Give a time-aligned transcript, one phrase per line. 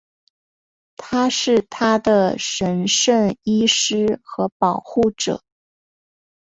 [0.97, 5.43] 他是她的神圣医师和保护者。